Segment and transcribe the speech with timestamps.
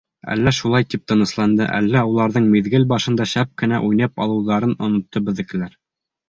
[0.35, 5.79] Әллә шулай тип тынысланды, әллә уларҙың миҙгел башында шәп кенә уйнап алыуҙарын онотто беҙҙекеләр.